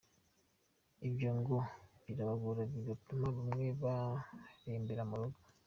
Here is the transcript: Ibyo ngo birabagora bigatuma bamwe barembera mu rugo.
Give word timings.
Ibyo 1.07 1.29
ngo 1.39 1.57
birabagora 2.03 2.61
bigatuma 2.73 3.25
bamwe 3.37 3.67
barembera 3.81 5.03
mu 5.09 5.15
rugo. 5.19 5.39